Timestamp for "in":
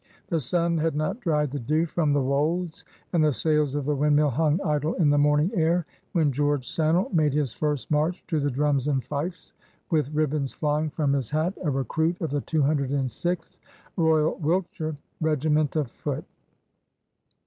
4.95-5.11